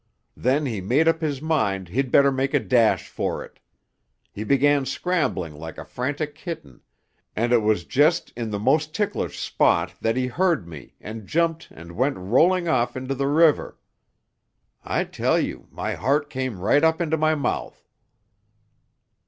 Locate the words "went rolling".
11.91-12.67